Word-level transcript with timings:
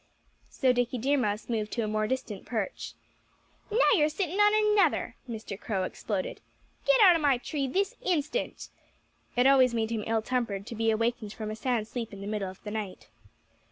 So 0.49 0.73
Dickie 0.73 0.97
Deer 0.97 1.15
Mouse 1.19 1.47
moved 1.47 1.71
to 1.73 1.83
a 1.83 1.87
more 1.87 2.07
distant 2.07 2.43
perch. 2.43 2.95
"Now 3.69 3.91
you're 3.93 4.09
sitting 4.09 4.39
on 4.39 4.73
another!" 4.73 5.15
Mr. 5.29 5.59
Crow 5.59 5.83
exploded. 5.83 6.41
"Get 6.87 6.99
out 7.01 7.15
of 7.15 7.21
my 7.21 7.37
tree 7.37 7.67
this 7.67 7.93
instant!" 8.01 8.69
It 9.35 9.45
always 9.45 9.75
made 9.75 9.91
him 9.91 10.03
ill 10.07 10.23
tempered 10.23 10.65
to 10.65 10.73
be 10.75 10.89
awakened 10.89 11.33
from 11.33 11.51
a 11.51 11.55
sound 11.55 11.87
sleep 11.87 12.13
in 12.13 12.19
the 12.21 12.25
middle 12.25 12.49
of 12.49 12.63
the 12.63 12.71
night. 12.71 13.09